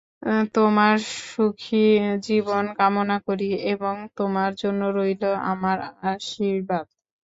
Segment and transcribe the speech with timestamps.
[0.55, 0.95] তোমার
[1.25, 1.85] সুখী
[2.25, 5.77] জীবন কামনা করি এবং তোমার জন্য রইল আমার
[6.11, 6.85] আশীর্বাদ।